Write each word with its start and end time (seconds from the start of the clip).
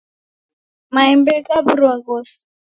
Maembe 0.93 1.33
ghaw'urwa 1.45 1.93
ghose. 2.05 2.37